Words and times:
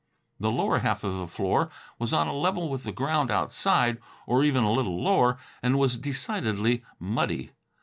The 0.39 0.49
lower 0.49 0.79
half 0.79 1.03
of 1.03 1.13
the 1.15 1.27
floor 1.27 1.69
was 1.99 2.11
on 2.11 2.25
a 2.27 2.33
level 2.33 2.69
with 2.69 2.85
the 2.85 2.91
ground 2.91 3.29
outside 3.29 3.99
or 4.25 4.43
even 4.43 4.63
a 4.63 4.71
little 4.73 4.99
lower, 4.99 5.37
and 5.61 5.77
was 5.77 5.95
decidedly 5.99 6.83
muddy. 6.97 7.51